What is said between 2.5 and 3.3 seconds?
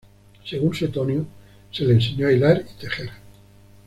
y tejer.